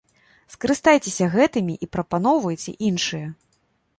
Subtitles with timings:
[0.53, 3.27] Скарыстайцеся гэтымі і прапаноўвайце іншыя.